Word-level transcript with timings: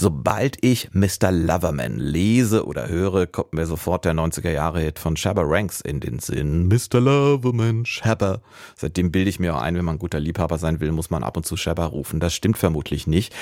Sobald 0.00 0.64
ich 0.64 0.90
Mr. 0.92 1.32
Loverman 1.32 1.98
lese 1.98 2.64
oder 2.66 2.88
höre, 2.88 3.26
kommt 3.26 3.52
mir 3.52 3.66
sofort 3.66 4.04
der 4.04 4.14
90er 4.14 4.52
Jahre 4.52 4.78
Hit 4.78 5.00
von 5.00 5.16
Shabba 5.16 5.42
Ranks 5.44 5.80
in 5.80 5.98
den 5.98 6.20
Sinn. 6.20 6.68
Mr. 6.68 7.00
Loverman, 7.00 7.84
Shabba. 7.84 8.40
Seitdem 8.76 9.10
bilde 9.10 9.28
ich 9.28 9.40
mir 9.40 9.56
auch 9.56 9.60
ein, 9.60 9.74
wenn 9.74 9.84
man 9.84 9.96
ein 9.96 9.98
guter 9.98 10.20
Liebhaber 10.20 10.56
sein 10.56 10.78
will, 10.78 10.92
muss 10.92 11.10
man 11.10 11.24
ab 11.24 11.36
und 11.36 11.46
zu 11.46 11.56
Shabba 11.56 11.86
rufen. 11.86 12.20
Das 12.20 12.32
stimmt 12.32 12.58
vermutlich 12.58 13.08
nicht. 13.08 13.34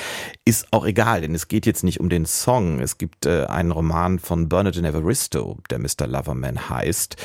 Ist 0.47 0.69
auch 0.71 0.87
egal, 0.87 1.21
denn 1.21 1.35
es 1.35 1.49
geht 1.49 1.67
jetzt 1.67 1.85
nicht 1.85 2.01
um 2.01 2.09
den 2.09 2.25
Song. 2.25 2.81
Es 2.81 2.97
gibt 2.97 3.27
äh, 3.27 3.45
einen 3.45 3.71
Roman 3.71 4.19
von 4.19 4.49
Bernadette 4.49 4.89
Evaristo, 4.89 5.59
der 5.69 5.79
Mr. 5.79 6.07
Loverman 6.07 6.71
heißt. 6.71 7.17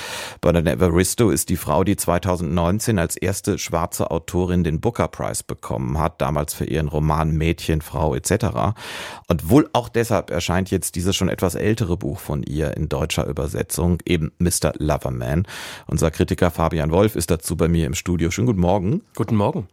Bernadette 0.42 0.76
Evaristo 0.76 1.30
ist 1.30 1.48
die 1.48 1.56
Frau, 1.56 1.86
die 1.86 1.96
2019 1.96 3.00
als 3.00 3.16
erste 3.16 3.58
schwarze 3.58 4.12
Autorin 4.12 4.66
den 4.66 4.82
Booker 4.82 5.08
Prize 5.08 5.46
bekommen 5.48 5.98
hat, 6.00 6.20
damals 6.20 6.54
für 6.54 6.66
ihren 6.66 6.90
Roman 6.90 7.32
Mädchen, 7.32 7.80
Frau 7.80 8.14
etc. 8.14 8.76
Und 9.28 9.50
wohl 9.50 9.70
auch 9.74 9.90
deshalb 9.90 10.30
erscheint 10.30 10.72
jetzt 10.72 10.96
dieses 10.96 11.16
schon 11.16 11.30
etwas 11.30 11.56
ältere 11.56 11.98
Buch 11.98 12.20
von 12.20 12.44
ihr 12.44 12.76
in 12.76 12.90
deutscher 12.90 13.28
Übersetzung, 13.28 14.00
eben 14.06 14.32
Mr. 14.40 14.74
Loverman. 14.78 15.48
Unser 15.88 16.12
Kritiker 16.12 16.52
Fabian 16.52 16.92
Wolf 16.92 17.16
ist 17.16 17.32
dazu 17.32 17.56
bei 17.56 17.68
mir 17.68 17.86
im 17.86 17.94
Studio. 17.94 18.32
Schönen 18.32 18.48
guten 18.48 18.62
Morgen. 18.62 19.02
Guten 19.16 19.36
Morgen. 19.36 19.68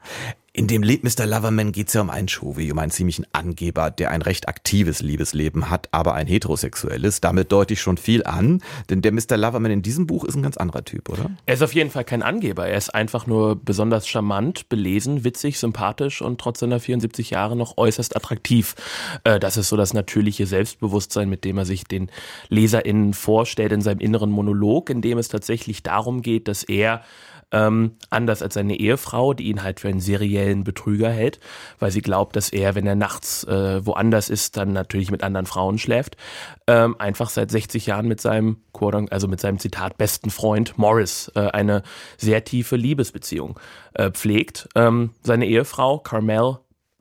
In 0.59 0.67
dem 0.67 0.83
Lied 0.83 1.05
Mr. 1.05 1.25
Loverman 1.25 1.71
geht 1.71 1.87
es 1.87 1.95
ja 1.95 2.01
um 2.01 2.11
einen 2.11 2.27
Chauvi, 2.27 2.73
um 2.73 2.81
einen 2.81 2.91
ziemlichen 2.91 3.25
Angeber, 3.31 3.93
der 3.93 4.11
ein 4.11 4.23
recht 4.23 4.49
aktives 4.49 5.03
Liebesleben 5.03 5.71
hat, 5.71 5.87
aber 5.93 6.15
ein 6.15 6.27
heterosexuelles. 6.27 7.21
Damit 7.21 7.53
deute 7.53 7.75
ich 7.75 7.81
schon 7.81 7.97
viel 7.97 8.25
an, 8.25 8.61
denn 8.91 9.01
der 9.01 9.13
Mr. 9.13 9.37
Loverman 9.37 9.71
in 9.71 9.83
diesem 9.83 10.09
Buch 10.09 10.25
ist 10.25 10.35
ein 10.35 10.43
ganz 10.43 10.57
anderer 10.57 10.85
Typ, 10.85 11.11
oder? 11.11 11.31
Er 11.47 11.55
ist 11.55 11.63
auf 11.63 11.75
jeden 11.75 11.91
Fall 11.91 12.03
kein 12.03 12.25
Angeber. 12.25 12.67
Er 12.67 12.77
ist 12.77 12.93
einfach 12.93 13.29
nur 13.29 13.55
besonders 13.55 14.09
charmant, 14.09 14.69
belesen, 14.69 15.23
witzig, 15.23 15.61
sympathisch 15.61 16.23
und 16.23 16.41
trotz 16.41 16.59
seiner 16.59 16.81
74 16.81 17.31
Jahre 17.31 17.55
noch 17.55 17.79
äußerst 17.79 18.17
attraktiv. 18.17 18.75
Äh, 19.23 19.39
das 19.39 19.59
ist 19.59 19.69
so 19.69 19.77
das 19.77 19.95
natürliche 19.95 20.47
Selbstbewusstsein, 20.47 21.29
mit 21.29 21.45
dem 21.45 21.57
er 21.59 21.67
sich 21.67 21.85
den 21.85 22.11
LeserInnen 22.49 23.15
vorstellt 23.15 23.71
in 23.71 23.81
seinem 23.81 24.01
inneren 24.01 24.31
Monolog, 24.31 24.91
in 24.91 25.03
dem 25.03 25.19
es 25.19 25.29
tatsächlich 25.29 25.85
darum 25.85 26.21
geht, 26.21 26.49
dass 26.49 26.65
er 26.65 27.03
ähm, 27.53 27.97
anders 28.11 28.43
als 28.43 28.55
seine 28.55 28.79
Ehefrau, 28.79 29.35
die 29.35 29.45
ihn 29.45 29.63
halt 29.63 29.81
für 29.81 29.89
einen 29.89 30.01
seriellen 30.01 30.65
Betrüger 30.65 31.11
hält, 31.11 31.41
weil 31.79 31.91
sie 31.91 32.03
glaubt, 32.03 32.37
dass 32.37 32.51
er, 32.51 32.75
wenn 32.75 32.87
er 32.87 32.95
nachts 32.95 33.45
äh, 33.45 33.85
woanders 33.85 34.29
ist, 34.29 34.57
dann 34.57 34.73
natürlich 34.73 35.11
mit 35.11 35.23
anderen 35.23 35.47
Frauen 35.47 35.79
schläft, 35.79 36.17
ähm, 36.67 36.97
einfach 36.99 37.31
seit 37.31 37.51
60 37.51 37.87
Jahren 37.87 38.07
mit 38.07 38.21
seinem, 38.21 38.59
also 39.11 39.29
mit 39.29 39.41
seinem 39.41 39.59
Zitat 39.59 39.97
besten 39.97 40.31
Freund 40.31 40.79
Morris 40.79 41.33
äh, 41.35 41.41
eine 41.41 41.83
sehr 42.17 42.45
tiefe 42.45 42.77
Liebesbeziehung 42.77 43.59
äh, 43.95 44.11
pflegt. 44.11 44.69
Ähm, 44.75 45.11
seine 45.23 45.47
Ehefrau 45.47 45.99
Carmel 45.99 46.59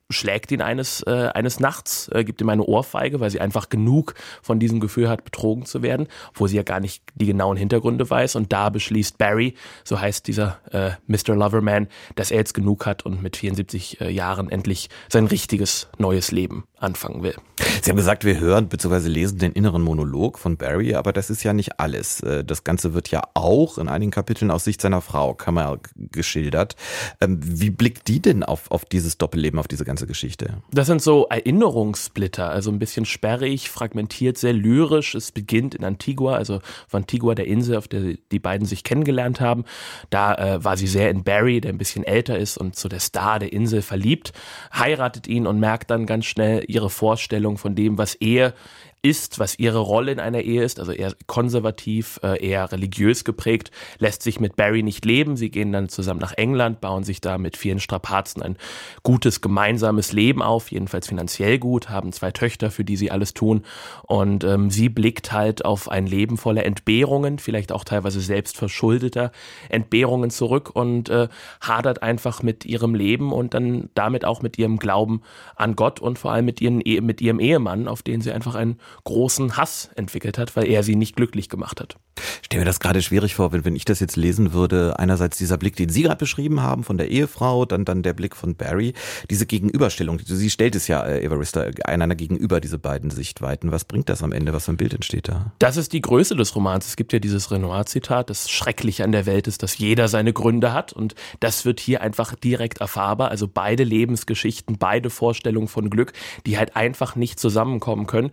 schlägt 0.10 0.52
ihn 0.52 0.62
eines, 0.62 1.02
äh, 1.04 1.30
eines 1.34 1.60
Nachts, 1.60 2.10
äh, 2.14 2.24
gibt 2.24 2.42
ihm 2.42 2.50
eine 2.50 2.64
Ohrfeige, 2.64 3.20
weil 3.20 3.30
sie 3.30 3.42
einfach 3.42 3.70
genug 3.70 4.14
von 4.42 4.60
diesem 4.60 4.80
Gefühl 4.80 5.10
hat, 5.10 5.26
betrogen 5.26 5.66
zu 5.66 5.82
werden, 5.82 6.08
wo 6.34 6.48
sie 6.48 6.56
ja 6.56 6.64
gar 6.64 6.80
nicht 6.80 7.04
die 7.16 7.26
genauen 7.26 7.58
Hintergründe 7.58 8.10
weiß. 8.10 8.36
Und 8.36 8.54
da 8.54 8.70
beschließt 8.70 9.18
Barry, 9.18 9.56
so 9.84 10.00
heißt 10.00 10.28
dieser 10.28 10.60
äh, 10.72 10.92
Mr. 11.08 11.36
Loverman, 11.36 11.88
dass 12.16 12.32
er 12.32 12.38
jetzt 12.38 12.54
genug 12.54 12.86
hat 12.86 13.06
und 13.06 13.22
mit 13.22 13.38
74 13.38 14.02
äh, 14.02 14.10
Jahren 14.10 14.50
endlich 14.50 14.90
sein 15.10 15.28
richtiges 15.28 15.90
neues 15.98 16.32
Leben 16.32 16.64
anfangen 16.80 17.24
will. 17.24 17.36
Sie 17.82 17.90
haben 17.90 17.98
gesagt, 17.98 18.24
wir 18.24 18.40
hören 18.40 18.70
bzw. 18.70 19.08
lesen 19.08 19.40
den 19.40 19.52
inneren 19.52 19.82
Monolog 19.82 20.38
von 20.38 20.58
Barry, 20.58 20.94
aber 20.94 21.12
das 21.12 21.30
ist 21.30 21.44
ja 21.44 21.54
nicht 21.54 21.80
alles. 21.80 22.22
Äh, 22.22 22.44
das 22.44 22.64
Ganze 22.64 22.94
wird 22.94 23.10
ja 23.10 23.24
auch 23.34 23.78
in 23.78 23.88
einigen 23.88 24.12
Kapiteln 24.12 24.52
aus 24.52 24.64
Sicht 24.64 24.82
seiner 24.82 25.02
Frau 25.02 25.34
Kamal 25.34 25.80
geschildert. 25.96 26.76
Ähm, 27.20 27.40
wie 27.42 27.72
blickt 27.72 28.08
die 28.08 28.22
denn 28.22 28.44
auf, 28.44 28.70
auf 28.72 28.86
dieses 28.86 29.18
Doppelleben, 29.18 29.60
auf 29.60 29.68
diese 29.68 29.86
ganze 29.86 29.97
Geschichte? 30.06 30.62
Das 30.72 30.88
sind 30.88 31.02
so 31.02 31.26
Erinnerungssplitter, 31.30 32.50
also 32.50 32.70
ein 32.70 32.78
bisschen 32.78 33.06
sperrig, 33.06 33.70
fragmentiert, 33.70 34.38
sehr 34.38 34.54
lyrisch. 34.54 35.16
Es 35.16 35.32
beginnt 35.32 35.74
in 35.74 35.84
Antigua, 35.84 36.36
also 36.36 36.56
auf 36.58 36.94
Antigua, 36.94 37.34
der 37.34 37.48
Insel, 37.48 37.78
auf 37.78 37.88
der 37.88 38.16
die 38.32 38.40
beiden 38.40 38.68
sich 38.68 38.84
kennengelernt 38.84 39.42
haben. 39.42 39.66
Da 40.10 40.36
äh, 40.36 40.64
war 40.64 40.78
sie 40.78 40.88
sehr 40.88 41.10
in 41.10 41.24
Barry, 41.24 41.62
der 41.62 41.72
ein 41.72 41.78
bisschen 41.78 42.04
älter 42.04 42.38
ist 42.38 42.58
und 42.58 42.76
so 42.76 42.90
der 42.90 43.00
Star 43.00 43.40
der 43.40 43.54
Insel 43.54 43.82
verliebt, 43.82 44.34
heiratet 44.74 45.28
ihn 45.28 45.48
und 45.48 45.60
merkt 45.60 45.90
dann 45.90 46.06
ganz 46.06 46.26
schnell, 46.26 46.64
ihre 46.68 46.90
Vorstellung 46.90 47.58
von 47.58 47.74
dem, 47.74 47.98
was 47.98 48.16
Ehe 48.16 48.54
ist, 49.02 49.40
was 49.40 49.60
ihre 49.60 49.80
Rolle 49.80 50.12
in 50.12 50.20
einer 50.20 50.42
Ehe 50.42 50.64
ist, 50.64 50.80
also 50.80 50.92
eher 50.92 51.14
konservativ, 51.28 52.20
äh, 52.24 52.44
eher 52.46 52.72
religiös 52.72 53.24
geprägt, 53.24 53.72
lässt 54.00 54.24
sich 54.24 54.40
mit 54.40 54.56
Barry 54.56 54.84
nicht 54.84 55.06
leben. 55.06 55.38
Sie 55.38 55.52
gehen 55.52 55.72
dann 55.72 55.88
zusammen 55.88 56.20
nach 56.20 56.34
England, 56.34 56.82
bauen 56.82 57.04
sich 57.04 57.22
da 57.22 57.38
mit 57.38 57.58
vielen 57.58 57.80
Strapazen 57.80 58.42
ein 58.42 58.58
gutes 59.04 59.42
gemeinsames 59.42 60.14
Leben 60.14 60.42
auf, 60.42 60.72
jedenfalls 60.72 61.08
finanziell 61.08 61.60
gut, 61.60 61.90
haben 61.90 62.12
zwei 62.12 62.32
Töchter, 62.32 62.72
für 62.72 62.84
die 62.84 62.98
sie 62.98 63.12
alles 63.12 63.34
tun. 63.34 63.64
Und 64.04 64.44
ähm, 64.44 64.70
sie 64.72 64.90
blickt 64.90 65.32
halt 65.32 65.64
auf 65.64 65.90
ein 65.90 66.08
Leben 66.08 66.38
voller 66.38 66.66
Entbehrungen, 66.66 67.40
vielleicht 67.40 67.72
auch 67.72 67.84
teilweise 67.84 68.20
selbstverschuldeter 68.20 69.32
Entbehrungen 69.70 70.32
zurück 70.32 70.72
und 70.74 71.10
äh, 71.10 71.28
hadert 71.62 72.02
einfach 72.02 72.42
mit 72.42 72.66
ihrem 72.66 72.96
Leben 72.96 73.32
und 73.32 73.54
dann 73.54 73.90
damit 73.94 74.26
auch 74.26 74.42
mit 74.42 74.58
ihrem 74.58 74.80
Glauben 74.80 75.22
an 75.56 75.76
Gott 75.76 76.00
und 76.00 76.18
vor 76.18 76.32
allem 76.32 76.46
mit, 76.46 76.62
ihren, 76.62 76.78
mit 77.06 77.22
ihrem 77.22 77.40
Ehemann, 77.40 77.88
auf 77.88 78.02
den 78.02 78.22
sie 78.22 78.32
einfach 78.32 78.56
ein 78.56 78.78
großen 79.04 79.58
Hass 79.58 79.90
entwickelt 79.96 80.38
hat, 80.38 80.56
weil 80.56 80.68
er 80.68 80.84
sie 80.84 80.96
nicht 80.96 81.16
glücklich 81.16 81.50
gemacht 81.50 81.82
hat. 81.82 81.98
Stell 82.44 82.60
mir 82.60 82.66
das 82.66 82.80
gerade 82.80 83.02
schwierig 83.02 83.36
vor, 83.36 83.52
wenn, 83.52 83.66
wenn 83.66 83.76
ich 83.76 83.86
das 83.86 84.00
jetzt 84.00 84.16
lesen 84.16 84.54
würde. 84.54 85.00
Einerseits 85.00 85.38
dieser 85.38 85.58
Blick, 85.58 85.76
den 85.76 85.90
Sie 85.90 86.04
gerade 86.04 86.18
beschrieben 86.18 86.62
haben 86.62 86.84
von 86.84 86.98
der 86.98 87.10
Ehefrau, 87.10 87.66
dann, 87.66 87.86
dann 87.86 88.04
der 88.04 88.14
Blick 88.14 88.36
von 88.36 88.56
Barry. 88.56 88.94
Diese 89.30 89.46
Gegenüberstellung, 89.46 90.20
sie 90.24 90.50
stellt 90.50 90.76
es 90.76 90.88
ja, 90.88 91.06
äh, 91.06 91.24
Evarista, 91.24 91.66
einander 91.84 92.16
gegenüber, 92.16 92.60
diese 92.60 92.80
beiden 92.80 93.10
Sichtweiten. 93.10 93.72
Was 93.72 93.86
bringt 93.86 94.10
das 94.10 94.24
am 94.24 94.32
Ende? 94.32 94.54
Was 94.54 94.66
für 94.66 94.72
ein 94.72 94.78
Bild 94.78 94.94
entsteht 94.94 95.28
da? 95.28 95.52
Das 95.60 95.78
ist 95.78 95.94
die 95.94 96.02
Größe 96.02 96.36
des 96.36 96.56
Romans. 96.56 96.88
Es 96.88 96.96
gibt 96.96 97.14
ja 97.14 97.20
dieses 97.20 97.52
Renoir-Zitat, 97.52 98.30
das 98.30 98.50
Schreckliche 98.50 99.04
an 99.04 99.12
der 99.12 99.26
Welt 99.26 99.48
ist, 99.48 99.64
dass 99.64 99.78
jeder 99.78 100.08
seine 100.08 100.34
Gründe 100.34 100.74
hat. 100.74 100.94
Und 100.94 101.16
das 101.40 101.66
wird 101.66 101.80
hier 101.80 102.02
einfach 102.02 102.36
direkt 102.36 102.80
erfahrbar. 102.80 103.30
Also 103.30 103.48
beide 103.48 103.84
Lebensgeschichten, 103.84 104.78
beide 104.78 105.10
Vorstellungen 105.10 105.68
von 105.68 105.90
Glück, 105.90 106.14
die 106.46 106.58
halt 106.58 106.76
einfach 106.76 107.16
nicht 107.16 107.40
zusammenkommen 107.40 108.08
können, 108.08 108.32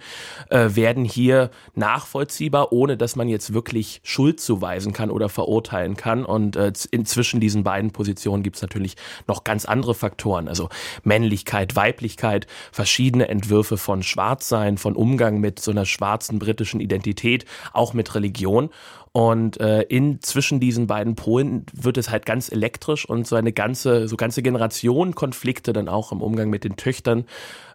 äh, 0.51 0.71
werden 0.75 1.05
hier 1.05 1.51
nachvollziehbar, 1.75 2.73
ohne 2.73 2.97
dass 2.97 3.17
man 3.17 3.29
jetzt 3.29 3.55
wirklich 3.55 4.01
Schuld 4.03 4.41
zuweisen 4.41 4.93
kann 4.93 5.11
oder 5.11 5.29
verurteilen 5.29 5.97
kann. 5.97 6.25
Und 6.25 6.57
äh, 6.57 6.73
inzwischen 6.91 7.41
diesen 7.41 7.65
beiden 7.65 7.91
Positionen 7.91 8.43
gibt 8.43 8.57
es 8.57 8.63
natürlich 8.63 8.97
noch 9.27 9.45
ganz 9.45 9.65
andere 9.65 9.95
Faktoren, 9.95 10.49
also 10.49 10.69
Männlichkeit, 11.03 11.77
Weiblichkeit, 11.77 12.47
verschiedene 12.73 13.29
Entwürfe 13.29 13.79
von 13.79 14.03
Schwarzsein, 14.03 14.79
von 14.79 14.97
Umgang 14.97 15.41
mit 15.41 15.61
so 15.61 15.71
einer 15.71 15.87
schwarzen 15.87 16.39
britischen 16.39 16.81
Identität, 16.81 17.45
auch 17.73 17.95
mit 17.95 18.15
Religion. 18.15 18.71
Und 19.17 19.61
äh, 19.61 19.83
in 19.83 20.21
zwischen 20.23 20.59
diesen 20.59 20.89
beiden 20.89 21.15
Polen 21.15 21.67
wird 21.73 21.99
es 21.99 22.11
halt 22.11 22.27
ganz 22.27 22.51
elektrisch 22.51 23.09
und 23.09 23.29
so 23.29 23.37
eine 23.37 23.53
ganze, 23.53 24.09
so 24.09 24.17
ganze 24.17 24.43
Generation 24.43 25.15
Konflikte 25.15 25.73
dann 25.73 25.89
auch 25.89 26.11
im 26.11 26.21
Umgang 26.21 26.51
mit 26.51 26.65
den 26.65 26.75
Töchtern 26.75 27.25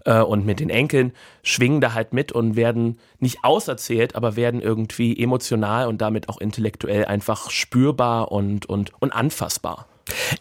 äh, 0.03 0.19
und 0.19 0.45
mit 0.45 0.59
den 0.59 0.69
Enkeln 0.69 1.13
schwingen 1.41 1.79
da 1.79 1.93
halt 1.93 2.11
mit 2.11 2.33
und 2.33 2.57
werden 2.57 2.99
nicht 3.19 3.37
auserzählt, 3.41 4.17
aber 4.17 4.35
werden 4.35 4.61
irgendwie 4.61 5.17
emotional 5.17 5.87
und 5.87 6.01
damit 6.01 6.27
auch 6.27 6.41
intellektuell 6.41 7.05
einfach 7.05 7.49
spürbar 7.51 8.33
und, 8.33 8.65
und, 8.65 8.91
und 9.01 9.13
anfassbar. 9.13 9.87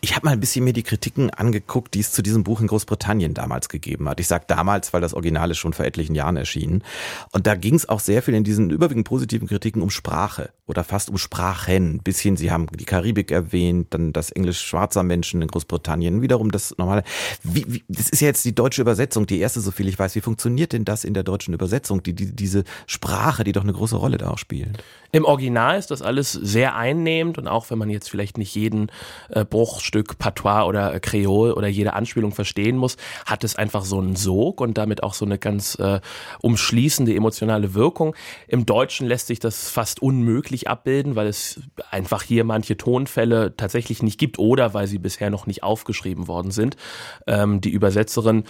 Ich 0.01 0.17
habe 0.17 0.27
mal 0.27 0.33
ein 0.33 0.41
bisschen 0.41 0.65
mir 0.65 0.73
die 0.73 0.83
Kritiken 0.83 1.31
angeguckt, 1.31 1.95
die 1.95 2.01
es 2.01 2.11
zu 2.11 2.23
diesem 2.23 2.43
Buch 2.43 2.61
in 2.61 2.67
Großbritannien 2.67 3.35
damals 3.35 3.69
gegeben 3.69 4.09
hat. 4.09 4.19
Ich 4.19 4.27
sage 4.27 4.47
damals, 4.49 4.93
weil 4.93 5.01
das 5.01 5.15
Original 5.15 5.53
ist 5.53 5.59
schon 5.59 5.75
vor 5.75 5.85
etlichen 5.85 6.17
Jahren 6.17 6.37
erschienen. 6.37 6.83
Und 7.31 7.47
da 7.47 7.55
ging 7.55 7.77
es 7.77 7.89
auch 7.89 8.01
sehr 8.01 8.21
viel 8.21 8.35
in 8.35 8.43
diesen 8.43 8.71
überwiegend 8.71 9.07
positiven 9.07 9.47
Kritiken 9.47 9.81
um 9.81 9.91
Sprache 9.91 10.51
oder 10.69 10.85
fast 10.85 11.11
um 11.11 11.19
Sprachen. 11.19 11.95
Ein 11.95 11.99
bisschen, 12.01 12.37
Sie 12.37 12.51
haben 12.51 12.67
die 12.69 12.85
Karibik 12.85 13.31
erwähnt, 13.31 13.89
dann 13.91 14.13
das 14.13 14.31
Englisch 14.31 14.61
schwarzer 14.61 15.03
Menschen 15.03 15.43
in 15.43 15.49
Großbritannien, 15.49 16.23
wiederum 16.23 16.51
das 16.53 16.77
normale. 16.79 17.03
Wie, 17.43 17.65
wie, 17.67 17.85
das 17.89 18.09
ist 18.11 18.21
ja 18.21 18.29
jetzt 18.29 18.45
die 18.45 18.55
deutsche 18.55 18.83
Übersetzung, 18.83 19.27
die 19.27 19.41
erste, 19.41 19.61
so 19.61 19.71
viel 19.71 19.89
ich 19.89 19.99
weiß. 19.99 20.15
Wie 20.15 20.21
funktioniert 20.21 20.73
denn 20.73 20.85
das 20.85 21.05
in 21.05 21.15
der 21.15 21.23
deutschen 21.23 21.55
Übersetzung, 21.55 22.03
die, 22.03 22.13
die, 22.13 22.35
diese 22.35 22.65
Sprache, 22.87 23.45
die 23.45 23.53
doch 23.53 23.63
eine 23.63 23.73
große 23.73 23.97
Rolle 23.97 24.19
da 24.19 24.31
auch 24.31 24.39
spielt? 24.39 24.83
Im 25.11 25.25
Original 25.25 25.79
ist 25.79 25.91
das 25.91 26.03
alles 26.03 26.33
sehr 26.33 26.77
einnehmend 26.77 27.39
und 27.39 27.49
auch 27.49 27.71
wenn 27.71 27.79
man 27.79 27.89
jetzt 27.89 28.11
vielleicht 28.11 28.37
nicht 28.37 28.55
jeden 28.55 28.93
äh, 29.31 29.45
Bruchstück 29.45 30.19
Patois 30.19 30.67
oder 30.67 31.01
Kreol 31.01 31.53
oder 31.53 31.67
jede 31.67 31.95
Anspielung 31.95 32.33
verstehen 32.33 32.77
muss, 32.77 32.99
hat 33.25 33.43
es 33.43 33.57
einfach 33.57 33.87
so 33.87 33.99
einen 33.99 34.17
Sog 34.17 34.61
und 34.61 34.77
damit 34.77 35.03
auch 35.03 35.15
so 35.15 35.25
eine 35.25 35.39
ganz 35.39 35.77
äh, 35.77 36.01
umschließende 36.43 37.15
emotionale 37.15 37.73
Wirkung. 37.73 38.15
Im 38.49 38.67
Deutschen 38.67 39.07
lässt 39.07 39.29
sich 39.29 39.39
das 39.39 39.71
fast 39.71 40.03
unmöglich 40.03 40.58
abbilden, 40.67 41.15
weil 41.15 41.29
es 41.29 41.61
einfach 41.91 42.23
hier 42.23 42.43
manche 42.43 42.77
Tonfälle 42.77 43.55
tatsächlich 43.57 44.03
nicht 44.03 44.19
gibt 44.19 44.39
oder 44.39 44.75
weil 44.75 44.89
sie 44.89 44.99
bisher 44.99 45.31
noch 45.31 45.47
nicht 45.47 45.63
aufgeschrieben 45.63 46.27
worden 46.27 46.51
sind. 46.51 46.77
Ähm, 47.29 47.61
die 47.61 47.71
Übersetzerin 47.71 48.45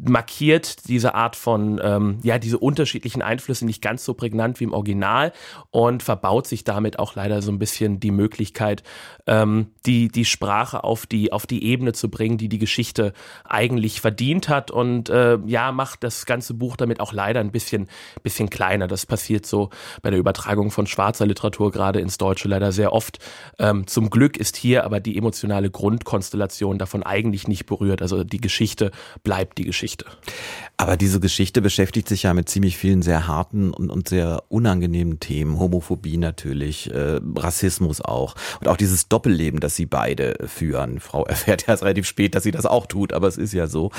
markiert 0.00 0.88
diese 0.88 1.14
Art 1.14 1.36
von, 1.36 1.80
ähm, 1.82 2.18
ja, 2.22 2.38
diese 2.38 2.58
unterschiedlichen 2.58 3.20
Einflüsse 3.20 3.66
nicht 3.66 3.82
ganz 3.82 4.04
so 4.04 4.14
prägnant 4.14 4.60
wie 4.60 4.64
im 4.64 4.72
Original 4.72 5.32
und 5.70 6.02
verbaut 6.02 6.46
sich 6.46 6.64
damit 6.64 6.98
auch 6.98 7.14
leider 7.14 7.42
so 7.42 7.52
ein 7.52 7.58
bisschen 7.58 8.00
die 8.00 8.10
Möglichkeit, 8.10 8.82
ähm, 9.26 9.66
die, 9.84 10.08
die 10.08 10.24
Sprache 10.24 10.62
Sprache 10.62 10.84
auf 10.84 11.06
die, 11.06 11.32
auf 11.32 11.46
die 11.46 11.64
Ebene 11.64 11.92
zu 11.92 12.08
bringen, 12.08 12.38
die 12.38 12.48
die 12.48 12.58
Geschichte 12.58 13.12
eigentlich 13.44 14.00
verdient 14.00 14.48
hat. 14.48 14.70
Und 14.70 15.10
äh, 15.10 15.38
ja, 15.46 15.72
macht 15.72 16.04
das 16.04 16.24
ganze 16.24 16.54
Buch 16.54 16.76
damit 16.76 17.00
auch 17.00 17.12
leider 17.12 17.40
ein 17.40 17.50
bisschen, 17.50 17.88
bisschen 18.22 18.48
kleiner. 18.48 18.86
Das 18.86 19.06
passiert 19.06 19.44
so 19.44 19.70
bei 20.02 20.10
der 20.10 20.18
Übertragung 20.18 20.70
von 20.70 20.86
schwarzer 20.86 21.26
Literatur 21.26 21.41
gerade 21.50 22.00
ins 22.00 22.18
Deutsche 22.18 22.48
leider 22.48 22.72
sehr 22.72 22.92
oft. 22.92 23.18
Ähm, 23.58 23.86
zum 23.86 24.10
Glück 24.10 24.36
ist 24.36 24.56
hier 24.56 24.84
aber 24.84 25.00
die 25.00 25.16
emotionale 25.16 25.70
Grundkonstellation 25.70 26.78
davon 26.78 27.02
eigentlich 27.02 27.48
nicht 27.48 27.66
berührt. 27.66 28.02
Also 28.02 28.24
die 28.24 28.40
Geschichte 28.40 28.90
bleibt 29.22 29.58
die 29.58 29.64
Geschichte. 29.64 30.06
Aber 30.82 30.96
diese 30.96 31.20
Geschichte 31.20 31.62
beschäftigt 31.62 32.08
sich 32.08 32.24
ja 32.24 32.34
mit 32.34 32.48
ziemlich 32.48 32.76
vielen 32.76 33.02
sehr 33.02 33.28
harten 33.28 33.72
und, 33.72 33.88
und 33.88 34.08
sehr 34.08 34.42
unangenehmen 34.48 35.20
Themen. 35.20 35.60
Homophobie 35.60 36.16
natürlich, 36.16 36.92
äh, 36.92 37.20
Rassismus 37.36 38.00
auch. 38.00 38.34
Und 38.58 38.66
auch 38.66 38.76
dieses 38.76 39.06
Doppelleben, 39.06 39.60
das 39.60 39.76
sie 39.76 39.86
beide 39.86 40.34
führen. 40.48 40.98
Frau 40.98 41.24
erfährt 41.26 41.62
ja 41.62 41.68
erst 41.68 41.84
relativ 41.84 42.08
spät, 42.08 42.34
dass 42.34 42.42
sie 42.42 42.50
das 42.50 42.66
auch 42.66 42.86
tut, 42.86 43.12
aber 43.12 43.28
es 43.28 43.36
ist 43.36 43.52
ja 43.52 43.68
so. 43.68 43.92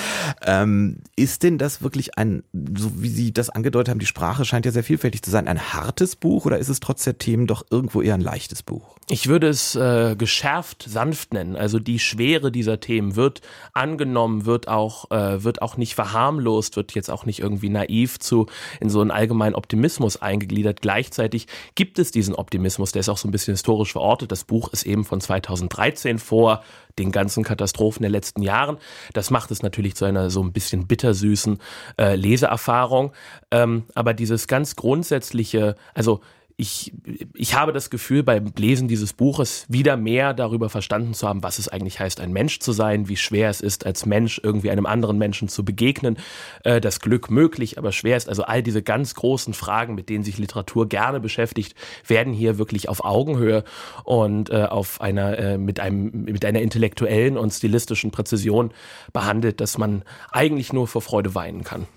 Ähm, 0.45 0.97
ist 1.15 1.43
denn 1.43 1.57
das 1.57 1.81
wirklich 1.81 2.17
ein, 2.17 2.43
so 2.77 3.01
wie 3.01 3.07
Sie 3.07 3.31
das 3.31 3.49
angedeutet 3.49 3.89
haben, 3.89 3.99
die 3.99 4.05
Sprache 4.05 4.43
scheint 4.43 4.65
ja 4.65 4.73
sehr 4.73 4.83
vielfältig 4.83 5.21
zu 5.21 5.31
sein, 5.31 5.47
ein 5.47 5.71
hartes 5.73 6.17
Buch 6.17 6.45
oder 6.45 6.57
ist 6.57 6.67
es 6.67 6.81
trotz 6.81 7.05
der 7.05 7.17
Themen 7.17 7.47
doch 7.47 7.65
irgendwo 7.71 8.01
eher 8.01 8.15
ein 8.15 8.19
leichtes 8.19 8.61
Buch? 8.61 8.97
Ich 9.09 9.27
würde 9.27 9.47
es 9.47 9.75
äh, 9.75 10.15
geschärft 10.17 10.85
sanft 10.87 11.33
nennen. 11.33 11.55
Also 11.55 11.79
die 11.79 11.99
Schwere 11.99 12.51
dieser 12.51 12.79
Themen 12.79 13.15
wird 13.15 13.41
angenommen, 13.73 14.45
wird 14.45 14.67
auch, 14.67 15.11
äh, 15.11 15.43
wird 15.43 15.61
auch 15.61 15.77
nicht 15.77 15.95
verharmlost, 15.95 16.72
wird 16.75 16.93
jetzt 16.93 17.09
auch 17.09 17.25
nicht 17.25 17.39
irgendwie 17.39 17.69
naiv 17.69 18.19
zu 18.19 18.47
in 18.79 18.89
so 18.89 19.01
einen 19.01 19.11
allgemeinen 19.11 19.55
Optimismus 19.55 20.21
eingegliedert. 20.21 20.81
Gleichzeitig 20.81 21.47
gibt 21.75 21.99
es 21.99 22.11
diesen 22.11 22.35
Optimismus, 22.35 22.91
der 22.91 23.01
ist 23.01 23.09
auch 23.09 23.17
so 23.17 23.27
ein 23.27 23.31
bisschen 23.31 23.53
historisch 23.53 23.91
verortet. 23.91 24.31
Das 24.31 24.43
Buch 24.43 24.71
ist 24.73 24.85
eben 24.85 25.05
von 25.05 25.21
2013 25.21 26.19
vor 26.19 26.63
den 26.99 27.11
ganzen 27.11 27.43
Katastrophen 27.43 28.03
der 28.03 28.11
letzten 28.11 28.41
Jahren. 28.41 28.77
Das 29.13 29.31
macht 29.31 29.51
es 29.51 29.63
natürlich 29.63 29.95
zu 29.95 30.05
einer 30.05 30.29
so 30.29 30.43
ein 30.43 30.53
bisschen 30.53 30.87
bittersüßen 30.87 31.59
äh, 31.99 32.15
Leseerfahrung. 32.15 33.13
Ähm, 33.51 33.85
aber 33.95 34.13
dieses 34.13 34.47
ganz 34.47 34.75
grundsätzliche, 34.75 35.75
also 35.93 36.21
ich, 36.63 36.93
ich 37.33 37.55
habe 37.55 37.73
das 37.73 37.89
Gefühl, 37.89 38.23
beim 38.23 38.51
Lesen 38.57 38.87
dieses 38.87 39.11
Buches 39.11 39.65
wieder 39.67 39.97
mehr 39.97 40.33
darüber 40.33 40.69
verstanden 40.69 41.13
zu 41.13 41.27
haben, 41.27 41.43
was 41.43 41.59
es 41.59 41.67
eigentlich 41.67 41.99
heißt, 41.99 42.21
ein 42.21 42.31
Mensch 42.31 42.59
zu 42.59 42.71
sein, 42.71 43.09
wie 43.09 43.17
schwer 43.17 43.49
es 43.49 43.59
ist, 43.59 43.85
als 43.85 44.05
Mensch 44.05 44.39
irgendwie 44.41 44.71
einem 44.71 44.85
anderen 44.85 45.17
Menschen 45.17 45.49
zu 45.49 45.65
begegnen, 45.65 46.17
äh, 46.63 46.79
das 46.79 47.01
Glück 47.01 47.29
möglich, 47.29 47.77
aber 47.77 47.91
schwer 47.91 48.15
ist. 48.15 48.29
Also 48.29 48.43
all 48.43 48.63
diese 48.63 48.81
ganz 48.81 49.13
großen 49.13 49.53
Fragen, 49.53 49.93
mit 49.93 50.07
denen 50.07 50.23
sich 50.23 50.37
Literatur 50.37 50.87
gerne 50.87 51.19
beschäftigt, 51.19 51.75
werden 52.07 52.31
hier 52.31 52.57
wirklich 52.57 52.87
auf 52.87 53.03
Augenhöhe 53.03 53.65
und 54.05 54.49
äh, 54.49 54.63
auf 54.63 55.01
einer, 55.01 55.37
äh, 55.37 55.57
mit 55.57 55.81
einem, 55.81 56.23
mit 56.23 56.45
einer 56.45 56.61
intellektuellen 56.61 57.37
und 57.37 57.51
stilistischen 57.51 58.11
Präzision 58.11 58.71
behandelt, 59.11 59.59
dass 59.59 59.77
man 59.77 60.03
eigentlich 60.31 60.71
nur 60.71 60.87
vor 60.87 61.01
Freude 61.01 61.35
weinen 61.35 61.65
kann. 61.65 61.87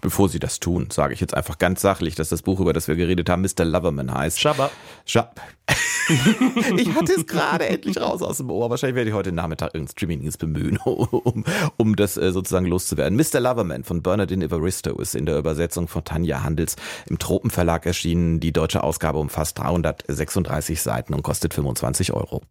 Bevor 0.00 0.28
Sie 0.28 0.38
das 0.38 0.60
tun, 0.60 0.88
sage 0.90 1.14
ich 1.14 1.20
jetzt 1.20 1.34
einfach 1.34 1.58
ganz 1.58 1.80
sachlich, 1.80 2.14
dass 2.14 2.28
das 2.28 2.42
Buch, 2.42 2.60
über 2.60 2.72
das 2.72 2.88
wir 2.88 2.96
geredet 2.96 3.28
haben, 3.28 3.42
Mr. 3.42 3.64
Loverman 3.64 4.12
heißt. 4.12 4.40
Shabba. 4.40 4.70
Schab. 5.04 5.40
ich 6.76 6.94
hatte 6.94 7.12
es 7.14 7.26
gerade 7.26 7.66
endlich 7.66 7.98
raus 8.00 8.22
aus 8.22 8.36
dem 8.38 8.50
Ohr. 8.50 8.68
Wahrscheinlich 8.68 8.96
werde 8.96 9.10
ich 9.10 9.16
heute 9.16 9.32
Nachmittag 9.32 9.74
irgendein 9.74 9.92
Streaming-Dienst 9.92 10.38
bemühen, 10.38 10.76
um, 10.84 11.44
um 11.76 11.96
das 11.96 12.16
äh, 12.16 12.32
sozusagen 12.32 12.66
loszuwerden. 12.66 13.16
Mr. 13.16 13.40
Loverman 13.40 13.84
von 13.84 14.02
Bernardine 14.02 14.44
Evaristo 14.44 15.00
ist 15.00 15.14
in 15.14 15.26
der 15.26 15.38
Übersetzung 15.38 15.88
von 15.88 16.04
Tanja 16.04 16.42
Handels 16.42 16.76
im 17.06 17.18
Tropenverlag 17.18 17.86
erschienen. 17.86 18.40
Die 18.40 18.52
deutsche 18.52 18.82
Ausgabe 18.82 19.18
umfasst 19.18 19.58
336 19.58 20.82
Seiten 20.82 21.14
und 21.14 21.22
kostet 21.22 21.54
25 21.54 22.12
Euro. 22.12 22.42